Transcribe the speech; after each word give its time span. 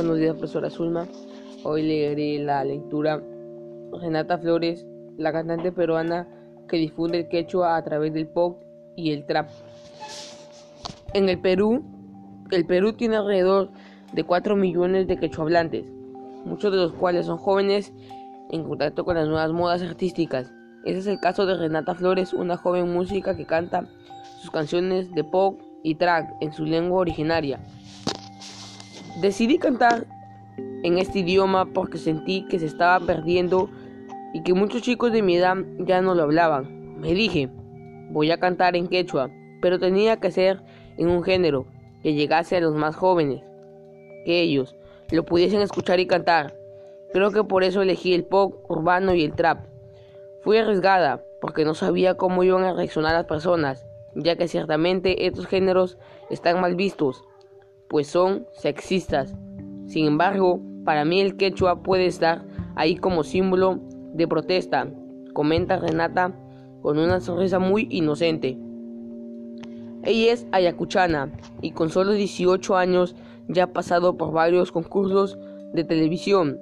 Buenos 0.00 0.16
días, 0.16 0.32
profesora 0.32 0.70
Zulma. 0.70 1.06
Hoy 1.62 1.82
leeré 1.82 2.38
la 2.42 2.64
lectura 2.64 3.22
Renata 4.00 4.38
Flores, 4.38 4.86
la 5.18 5.30
cantante 5.30 5.72
peruana 5.72 6.26
que 6.66 6.78
difunde 6.78 7.18
el 7.18 7.28
quechua 7.28 7.76
a 7.76 7.84
través 7.84 8.14
del 8.14 8.26
pop 8.26 8.62
y 8.96 9.12
el 9.12 9.26
trap. 9.26 9.50
En 11.12 11.28
el 11.28 11.38
Perú, 11.38 11.84
el 12.50 12.64
Perú 12.64 12.94
tiene 12.94 13.16
alrededor 13.16 13.72
de 14.14 14.24
4 14.24 14.56
millones 14.56 15.06
de 15.06 15.18
quechuahablantes, 15.18 15.84
muchos 16.46 16.72
de 16.72 16.78
los 16.78 16.94
cuales 16.94 17.26
son 17.26 17.36
jóvenes 17.36 17.92
en 18.48 18.64
contacto 18.64 19.04
con 19.04 19.16
las 19.16 19.28
nuevas 19.28 19.52
modas 19.52 19.82
artísticas. 19.82 20.50
Ese 20.86 21.00
es 21.00 21.06
el 21.08 21.20
caso 21.20 21.44
de 21.44 21.58
Renata 21.58 21.94
Flores, 21.94 22.32
una 22.32 22.56
joven 22.56 22.90
música 22.90 23.36
que 23.36 23.44
canta 23.44 23.86
sus 24.40 24.50
canciones 24.50 25.12
de 25.12 25.24
pop 25.24 25.60
y 25.82 25.96
trap 25.96 26.30
en 26.40 26.54
su 26.54 26.64
lengua 26.64 27.00
originaria. 27.00 27.60
Decidí 29.16 29.58
cantar 29.58 30.06
en 30.56 30.98
este 30.98 31.18
idioma 31.18 31.66
porque 31.66 31.98
sentí 31.98 32.46
que 32.48 32.58
se 32.58 32.66
estaba 32.66 33.04
perdiendo 33.04 33.68
y 34.32 34.42
que 34.42 34.54
muchos 34.54 34.82
chicos 34.82 35.12
de 35.12 35.20
mi 35.20 35.36
edad 35.36 35.56
ya 35.80 36.00
no 36.00 36.14
lo 36.14 36.22
hablaban. 36.22 36.98
Me 37.00 37.12
dije, 37.12 37.50
voy 38.10 38.30
a 38.30 38.38
cantar 38.38 38.76
en 38.76 38.86
quechua, 38.86 39.28
pero 39.60 39.78
tenía 39.78 40.18
que 40.18 40.30
ser 40.30 40.62
en 40.96 41.08
un 41.08 41.22
género 41.24 41.66
que 42.02 42.14
llegase 42.14 42.56
a 42.56 42.60
los 42.60 42.74
más 42.74 42.94
jóvenes, 42.94 43.42
que 44.24 44.40
ellos 44.40 44.76
lo 45.10 45.24
pudiesen 45.24 45.60
escuchar 45.60 45.98
y 45.98 46.06
cantar. 46.06 46.54
Creo 47.12 47.32
que 47.32 47.42
por 47.42 47.64
eso 47.64 47.82
elegí 47.82 48.14
el 48.14 48.24
pop 48.24 48.64
urbano 48.70 49.14
y 49.14 49.24
el 49.24 49.34
trap. 49.34 49.66
Fui 50.42 50.56
arriesgada 50.56 51.22
porque 51.40 51.64
no 51.64 51.74
sabía 51.74 52.14
cómo 52.14 52.44
iban 52.44 52.62
a 52.62 52.72
reaccionar 52.72 53.14
las 53.14 53.26
personas, 53.26 53.84
ya 54.14 54.36
que 54.36 54.46
ciertamente 54.46 55.26
estos 55.26 55.46
géneros 55.46 55.98
están 56.30 56.60
mal 56.60 56.76
vistos 56.76 57.24
pues 57.90 58.06
son 58.06 58.46
sexistas. 58.52 59.34
Sin 59.86 60.06
embargo, 60.06 60.60
para 60.84 61.04
mí 61.04 61.20
el 61.20 61.36
quechua 61.36 61.82
puede 61.82 62.06
estar 62.06 62.44
ahí 62.76 62.96
como 62.96 63.24
símbolo 63.24 63.80
de 64.14 64.28
protesta, 64.28 64.88
comenta 65.34 65.76
Renata 65.76 66.32
con 66.82 66.98
una 66.98 67.20
sonrisa 67.20 67.58
muy 67.58 67.88
inocente. 67.90 68.56
Ella 70.04 70.32
es 70.32 70.46
ayacuchana 70.52 71.30
y 71.60 71.72
con 71.72 71.90
solo 71.90 72.12
18 72.12 72.76
años 72.76 73.16
ya 73.48 73.64
ha 73.64 73.72
pasado 73.72 74.16
por 74.16 74.32
varios 74.32 74.72
concursos 74.72 75.36
de 75.74 75.84
televisión. 75.84 76.58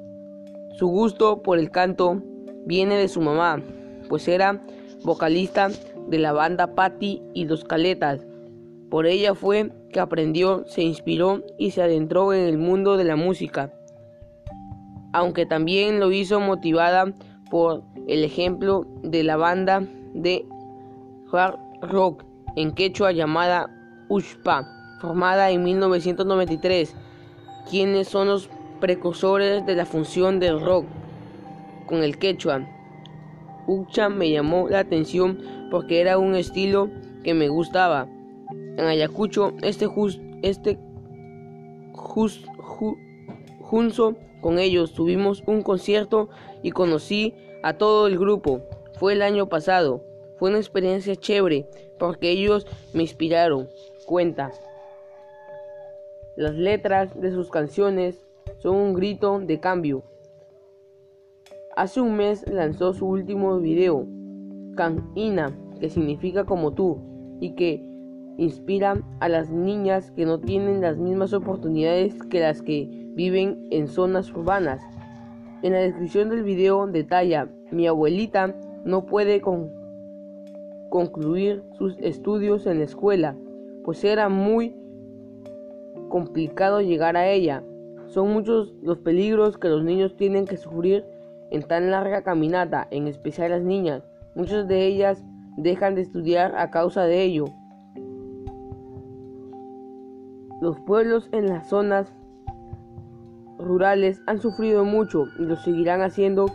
Su 0.78 0.88
gusto 0.88 1.42
por 1.42 1.58
el 1.58 1.70
canto 1.70 2.22
viene 2.64 2.96
de 2.96 3.08
su 3.08 3.20
mamá, 3.20 3.62
pues 4.08 4.26
era 4.28 4.64
vocalista 5.04 5.68
de 6.08 6.18
la 6.18 6.32
banda 6.32 6.74
Patty 6.74 7.22
y 7.34 7.44
Los 7.44 7.64
Caletas. 7.64 8.26
Por 8.90 9.06
ella 9.06 9.34
fue 9.34 9.70
que 9.92 10.00
aprendió, 10.00 10.64
se 10.66 10.82
inspiró 10.82 11.42
y 11.58 11.72
se 11.72 11.82
adentró 11.82 12.32
en 12.32 12.46
el 12.46 12.56
mundo 12.56 12.96
de 12.96 13.04
la 13.04 13.16
música, 13.16 13.72
aunque 15.12 15.44
también 15.44 16.00
lo 16.00 16.10
hizo 16.10 16.40
motivada 16.40 17.12
por 17.50 17.82
el 18.06 18.24
ejemplo 18.24 18.86
de 19.02 19.24
la 19.24 19.36
banda 19.36 19.82
de 20.14 20.46
hard 21.30 21.58
rock 21.82 22.24
en 22.56 22.72
quechua 22.72 23.12
llamada 23.12 23.70
Ushpa, 24.08 24.66
formada 25.00 25.50
en 25.50 25.64
1993, 25.64 26.94
quienes 27.70 28.08
son 28.08 28.28
los 28.28 28.48
precursores 28.80 29.66
de 29.66 29.76
la 29.76 29.84
función 29.84 30.40
del 30.40 30.60
rock 30.60 30.86
con 31.86 32.02
el 32.02 32.18
quechua. 32.18 32.66
Ucha 33.66 34.08
me 34.08 34.30
llamó 34.30 34.66
la 34.70 34.78
atención 34.78 35.38
porque 35.70 36.00
era 36.00 36.16
un 36.16 36.34
estilo 36.34 36.88
que 37.22 37.34
me 37.34 37.48
gustaba 37.48 38.08
en 38.78 38.86
Ayacucho, 38.86 39.54
este, 39.62 39.88
este 40.42 40.78
junzo 43.60 44.16
con 44.40 44.60
ellos 44.60 44.92
tuvimos 44.92 45.42
un 45.46 45.62
concierto 45.62 46.28
y 46.62 46.70
conocí 46.70 47.34
a 47.64 47.72
todo 47.76 48.06
el 48.06 48.16
grupo. 48.16 48.62
Fue 48.94 49.14
el 49.14 49.22
año 49.22 49.48
pasado. 49.48 50.04
Fue 50.36 50.50
una 50.50 50.58
experiencia 50.58 51.16
chévere 51.16 51.68
porque 51.98 52.30
ellos 52.30 52.68
me 52.94 53.02
inspiraron. 53.02 53.68
Cuenta. 54.06 54.52
Las 56.36 56.54
letras 56.54 57.20
de 57.20 57.32
sus 57.32 57.50
canciones 57.50 58.24
son 58.58 58.76
un 58.76 58.94
grito 58.94 59.40
de 59.40 59.58
cambio. 59.58 60.04
Hace 61.74 62.00
un 62.00 62.16
mes 62.16 62.46
lanzó 62.48 62.92
su 62.92 63.06
último 63.06 63.58
video, 63.58 64.06
Canina, 64.76 65.58
que 65.80 65.90
significa 65.90 66.44
como 66.44 66.74
tú, 66.74 67.00
y 67.40 67.54
que 67.54 67.87
inspira 68.38 69.02
a 69.20 69.28
las 69.28 69.50
niñas 69.50 70.10
que 70.12 70.24
no 70.24 70.38
tienen 70.38 70.80
las 70.80 70.96
mismas 70.96 71.34
oportunidades 71.34 72.14
que 72.30 72.40
las 72.40 72.62
que 72.62 72.88
viven 73.14 73.66
en 73.70 73.88
zonas 73.88 74.32
urbanas. 74.32 74.80
En 75.62 75.72
la 75.72 75.80
descripción 75.80 76.30
del 76.30 76.44
video 76.44 76.86
detalla, 76.86 77.48
mi 77.72 77.88
abuelita 77.88 78.54
no 78.84 79.04
puede 79.06 79.42
concluir 80.88 81.64
sus 81.76 81.98
estudios 81.98 82.64
en 82.66 82.78
la 82.78 82.84
escuela, 82.84 83.36
pues 83.84 84.04
era 84.04 84.28
muy 84.28 84.76
complicado 86.08 86.80
llegar 86.80 87.16
a 87.16 87.28
ella. 87.28 87.64
Son 88.06 88.32
muchos 88.32 88.72
los 88.82 88.98
peligros 88.98 89.58
que 89.58 89.68
los 89.68 89.82
niños 89.84 90.16
tienen 90.16 90.46
que 90.46 90.56
sufrir 90.56 91.04
en 91.50 91.62
tan 91.62 91.90
larga 91.90 92.22
caminata, 92.22 92.86
en 92.92 93.08
especial 93.08 93.50
las 93.50 93.62
niñas. 93.62 94.04
Muchas 94.36 94.68
de 94.68 94.86
ellas 94.86 95.24
dejan 95.56 95.96
de 95.96 96.02
estudiar 96.02 96.54
a 96.56 96.70
causa 96.70 97.02
de 97.02 97.22
ello. 97.22 97.46
Los 100.60 100.80
pueblos 100.80 101.28
en 101.32 101.48
las 101.48 101.68
zonas 101.68 102.12
rurales 103.58 104.22
han 104.26 104.40
sufrido 104.40 104.84
mucho 104.84 105.26
y 105.38 105.44
lo 105.44 105.56
seguirán 105.56 106.02
haciendo 106.02 106.46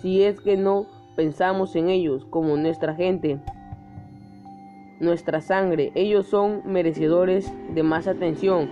si 0.00 0.22
es 0.22 0.40
que 0.40 0.56
no 0.56 0.86
pensamos 1.16 1.74
en 1.74 1.88
ellos 1.88 2.24
como 2.26 2.56
nuestra 2.56 2.94
gente, 2.94 3.40
nuestra 5.00 5.40
sangre. 5.40 5.90
Ellos 5.96 6.26
son 6.26 6.62
merecedores 6.66 7.52
de 7.74 7.82
más 7.82 8.06
atención. 8.06 8.68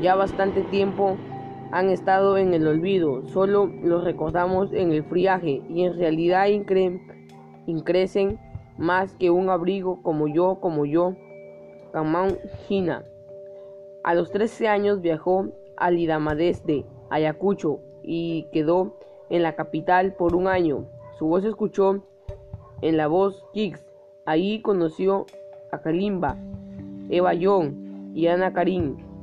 Ya 0.00 0.14
bastante 0.14 0.62
tiempo 0.62 1.18
han 1.70 1.90
estado 1.90 2.38
en 2.38 2.54
el 2.54 2.66
olvido, 2.66 3.26
solo 3.28 3.66
los 3.66 4.04
recordamos 4.04 4.72
en 4.72 4.92
el 4.92 5.04
friaje 5.04 5.62
y 5.68 5.84
en 5.84 5.96
realidad 5.98 6.46
increcen 7.66 8.38
más 8.78 9.14
que 9.16 9.30
un 9.30 9.50
abrigo 9.50 10.02
como 10.02 10.26
yo, 10.26 10.58
como 10.60 10.86
yo, 10.86 11.14
Kamau 11.92 12.38
Gina. 12.66 13.04
A 14.02 14.14
los 14.14 14.30
13 14.30 14.66
años 14.66 15.02
viajó 15.02 15.48
a 15.76 15.90
Lidamadés 15.90 16.64
de 16.64 16.86
Ayacucho 17.10 17.80
y 18.02 18.46
quedó 18.50 18.96
en 19.28 19.42
la 19.42 19.56
capital 19.56 20.14
por 20.14 20.34
un 20.34 20.46
año. 20.46 20.86
Su 21.18 21.26
voz 21.26 21.42
se 21.42 21.48
escuchó 21.48 22.02
en 22.80 22.96
la 22.96 23.08
voz 23.08 23.44
Kicks. 23.52 23.84
Ahí 24.24 24.62
conoció 24.62 25.26
a 25.70 25.82
Kalimba, 25.82 26.38
Eva 27.10 27.34
Young 27.34 28.14
y 28.14 28.26
Ana, 28.28 28.54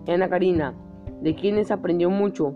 Ana 0.08 0.30
Karina, 0.30 0.76
de 1.22 1.34
quienes 1.34 1.72
aprendió 1.72 2.12
mucho. 2.12 2.54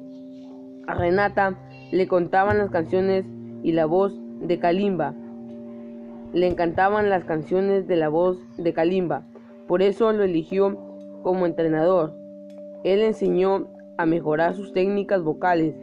A 0.85 0.93
Renata 0.93 1.57
le 1.91 2.07
contaban 2.07 2.59
las 2.59 2.69
canciones 2.69 3.25
y 3.63 3.71
la 3.71 3.87
voz 3.87 4.13
de 4.41 4.59
Kalimba. 4.59 5.15
Le 6.33 6.47
encantaban 6.47 7.09
las 7.09 7.23
canciones 7.23 7.87
de 7.87 7.95
la 7.95 8.09
voz 8.09 8.37
de 8.57 8.73
Kalimba. 8.73 9.23
Por 9.67 9.81
eso 9.81 10.11
lo 10.11 10.23
eligió 10.23 10.90
como 11.21 11.45
entrenador. 11.45 12.13
Él 12.83 13.01
enseñó 13.01 13.67
a 13.97 14.05
mejorar 14.05 14.55
sus 14.55 14.73
técnicas 14.73 15.23
vocales 15.23 15.75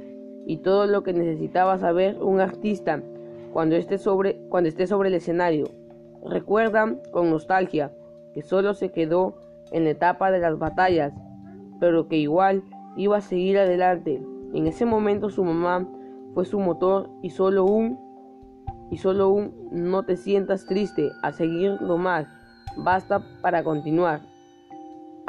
y 0.46 0.58
todo 0.58 0.86
lo 0.86 1.02
que 1.02 1.12
necesitaba 1.12 1.78
saber 1.78 2.16
un 2.22 2.40
artista 2.40 3.02
cuando 3.52 3.76
esté 3.76 3.98
sobre, 3.98 4.36
cuando 4.48 4.68
esté 4.68 4.86
sobre 4.86 5.08
el 5.08 5.14
escenario. 5.14 5.66
Recuerda 6.24 6.96
con 7.10 7.30
nostalgia 7.30 7.92
que 8.34 8.42
solo 8.42 8.74
se 8.74 8.90
quedó 8.90 9.34
en 9.70 9.84
la 9.84 9.90
etapa 9.90 10.30
de 10.30 10.40
las 10.40 10.58
batallas, 10.58 11.12
pero 11.80 12.08
que 12.08 12.16
igual 12.16 12.62
iba 12.96 13.18
a 13.18 13.20
seguir 13.20 13.58
adelante. 13.58 14.22
En 14.54 14.66
ese 14.66 14.84
momento 14.84 15.30
su 15.30 15.44
mamá 15.44 15.88
fue 16.34 16.44
su 16.44 16.58
motor 16.58 17.10
y 17.22 17.30
solo 17.30 17.64
un 17.64 17.98
y 18.90 18.96
solo 18.96 19.28
un 19.28 19.68
no 19.70 20.04
te 20.04 20.16
sientas 20.16 20.64
triste 20.64 21.10
a 21.22 21.32
seguir 21.32 21.78
más 21.82 22.26
basta 22.76 23.22
para 23.42 23.62
continuar. 23.62 24.20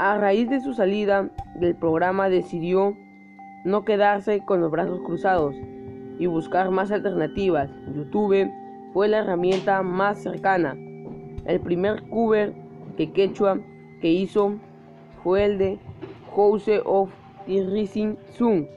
A 0.02 0.18
raíz 0.18 0.50
de 0.50 0.62
su 0.62 0.74
salida 0.74 1.30
del 1.56 1.76
programa 1.76 2.30
decidió 2.30 2.96
no 3.66 3.84
quedarse 3.84 4.40
con 4.46 4.62
los 4.62 4.72
brazos 4.72 5.02
cruzados 5.02 5.54
y 6.18 6.26
buscar 6.26 6.72
más 6.72 6.90
alternativas. 6.90 7.70
YouTube 7.94 8.50
fue 8.94 9.10
la 9.10 9.18
herramienta 9.18 9.84
más 9.84 10.24
cercana. 10.24 10.78
El 11.44 11.60
primer 11.60 12.02
cover 12.08 12.54
que 12.96 13.12
Quechua 13.12 13.60
que 14.00 14.10
hizo 14.10 14.54
fue 15.22 15.44
el 15.44 15.58
de 15.58 15.80
House 16.34 16.72
of 16.86 17.12
the 17.46 17.66
Rising 17.66 18.16
Sun 18.32 18.70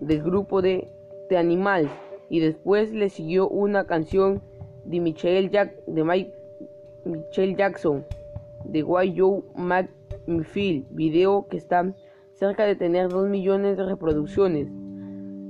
del 0.00 0.22
grupo 0.22 0.62
de 0.62 0.88
The 1.28 1.36
Animals 1.36 1.90
y 2.30 2.40
después 2.40 2.94
le 2.94 3.10
siguió 3.10 3.46
una 3.46 3.84
canción 3.84 4.40
de 4.86 5.00
Michael, 5.00 5.50
Jack, 5.50 5.84
de 5.86 6.02
Michael 6.02 7.56
Jackson 7.58 8.06
de 8.64 8.82
Why 8.82 9.12
You 9.12 9.44
Me 10.26 10.44
Feel, 10.44 10.86
video 10.90 11.46
que 11.48 11.56
está 11.56 11.94
cerca 12.34 12.64
de 12.64 12.76
tener 12.76 13.08
2 13.08 13.28
millones 13.28 13.76
de 13.76 13.84
reproducciones. 13.84 14.68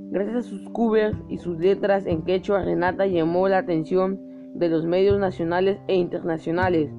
Gracias 0.09 0.35
a 0.35 0.49
sus 0.49 0.69
covers 0.69 1.17
y 1.29 1.37
sus 1.37 1.59
letras 1.59 2.05
en 2.05 2.23
quechua, 2.23 2.63
Renata 2.63 3.05
llamó 3.05 3.47
la 3.47 3.59
atención 3.59 4.19
de 4.53 4.69
los 4.69 4.85
medios 4.85 5.19
nacionales 5.19 5.79
e 5.87 5.95
internacionales. 5.95 6.91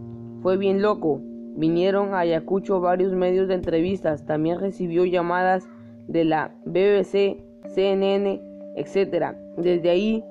Fue 0.43 0.56
bien 0.56 0.82
loco. 0.82 1.21
Vinieron 1.56 2.15
a 2.15 2.21
Ayacucho 2.21 2.81
varios 2.81 3.12
medios 3.12 3.49
de 3.49 3.55
entrevistas. 3.55 4.26
También 4.26 4.59
recibió 4.59 5.05
llamadas 5.05 5.69
de 6.09 6.25
la 6.25 6.55
BBC, 6.65 7.43
CNN, 7.75 8.41
etc. 8.76 9.37
Desde 9.56 9.91
ahí 9.91 10.25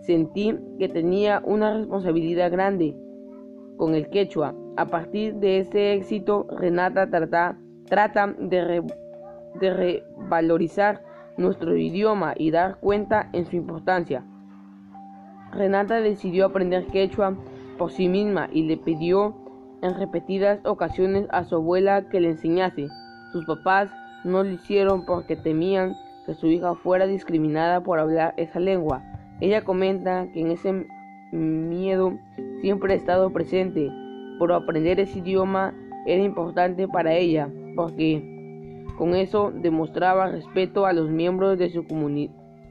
sentí 0.00 0.56
que 0.78 0.88
tenía 0.88 1.42
una 1.44 1.74
responsabilidad 1.74 2.50
grande 2.50 2.96
con 3.76 3.94
el 3.94 4.08
quechua. 4.08 4.54
A 4.76 4.86
partir 4.86 5.34
de 5.34 5.58
ese 5.58 5.94
éxito, 5.94 6.46
Renata 6.50 7.10
trata, 7.10 7.56
de, 8.38 8.82
de 9.60 9.70
revalorizar 9.70 11.02
nuestro 11.36 11.76
idioma 11.76 12.34
y 12.36 12.50
dar 12.50 12.76
cuenta 12.76 13.28
en 13.32 13.46
su 13.46 13.56
importancia. 13.56 14.24
Renata 15.52 16.00
decidió 16.00 16.46
aprender 16.46 16.86
quechua 16.86 17.36
por 17.78 17.90
sí 17.90 18.08
misma 18.08 18.48
y 18.52 18.62
le 18.62 18.76
pidió 18.76 19.34
en 19.82 19.94
repetidas 19.94 20.60
ocasiones 20.64 21.26
a 21.30 21.44
su 21.44 21.56
abuela 21.56 22.08
que 22.08 22.20
le 22.20 22.30
enseñase. 22.30 22.88
Sus 23.32 23.46
papás 23.46 23.90
no 24.24 24.44
lo 24.44 24.50
hicieron 24.50 25.04
porque 25.06 25.36
temían 25.36 25.94
que 26.26 26.34
su 26.34 26.46
hija 26.46 26.74
fuera 26.74 27.06
discriminada 27.06 27.82
por 27.82 27.98
hablar 27.98 28.34
esa 28.36 28.60
lengua. 28.60 29.02
Ella 29.40 29.64
comenta 29.64 30.28
que 30.32 30.40
en 30.40 30.50
ese 30.50 30.86
miedo 31.32 32.18
siempre 32.60 32.92
ha 32.92 32.96
estado 32.96 33.30
presente, 33.32 33.90
pero 34.40 34.54
aprender 34.54 34.98
ese 34.98 35.18
idioma 35.18 35.74
era 36.06 36.22
importante 36.22 36.88
para 36.88 37.14
ella, 37.14 37.50
porque 37.76 38.86
con 38.96 39.14
eso 39.14 39.52
demostraba 39.54 40.30
respeto 40.30 40.86
a 40.86 40.94
los 40.94 41.10
miembros 41.10 41.58
de 41.58 41.68
su 41.68 41.84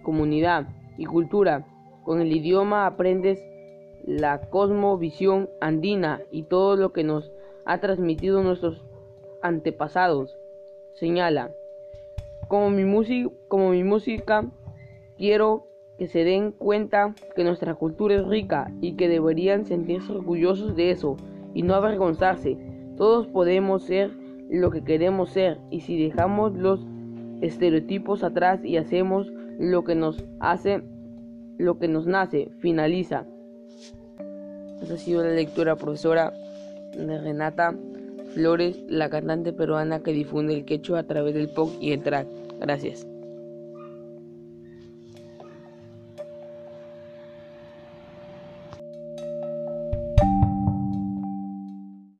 comunidad 0.03 0.67
y 0.97 1.05
cultura. 1.05 1.67
Con 2.03 2.21
el 2.21 2.35
idioma 2.35 2.87
aprendes 2.87 3.39
la 4.03 4.49
cosmovisión 4.49 5.47
andina 5.61 6.21
y 6.31 6.43
todo 6.43 6.75
lo 6.75 6.91
que 6.91 7.03
nos 7.03 7.31
ha 7.65 7.79
transmitido 7.79 8.41
nuestros 8.41 8.83
antepasados. 9.43 10.39
Señala, 10.95 11.51
como 12.47 12.71
mi, 12.71 13.31
como 13.47 13.69
mi 13.69 13.83
música, 13.83 14.43
quiero 15.19 15.67
que 15.99 16.07
se 16.07 16.23
den 16.23 16.51
cuenta 16.51 17.13
que 17.35 17.43
nuestra 17.43 17.75
cultura 17.75 18.15
es 18.15 18.25
rica 18.25 18.71
y 18.81 18.93
que 18.95 19.07
deberían 19.07 19.65
sentirse 19.65 20.11
orgullosos 20.11 20.75
de 20.75 20.89
eso 20.89 21.15
y 21.53 21.63
no 21.63 21.75
avergonzarse. 21.75 22.57
Todos 22.97 23.27
podemos 23.27 23.83
ser 23.83 24.11
lo 24.49 24.71
que 24.71 24.83
queremos 24.83 25.29
ser 25.29 25.59
y 25.69 25.81
si 25.81 26.01
dejamos 26.01 26.53
los 26.53 26.85
estereotipos 27.41 28.23
atrás 28.23 28.63
y 28.63 28.77
hacemos 28.77 29.31
lo 29.59 29.83
que 29.83 29.95
nos 29.95 30.23
hace, 30.39 30.81
lo 31.57 31.77
que 31.77 31.87
nos 31.87 32.07
nace, 32.07 32.51
finaliza. 32.59 33.25
Esa 34.81 34.93
ha 34.93 34.97
sido 34.97 35.23
la 35.23 35.31
lectura 35.31 35.75
profesora 35.75 36.33
de 36.97 37.19
Renata 37.19 37.75
Flores, 38.33 38.79
la 38.87 39.09
cantante 39.09 39.53
peruana 39.53 40.01
que 40.01 40.11
difunde 40.11 40.53
el 40.53 40.65
quechua 40.65 40.99
a 40.99 41.07
través 41.07 41.33
del 41.33 41.49
pop 41.49 41.69
y 41.81 41.91
el 41.91 42.01
track. 42.01 42.27
Gracias. 42.59 43.07